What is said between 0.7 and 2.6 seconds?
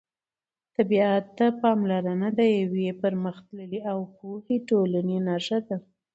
طبیعت ته پاملرنه د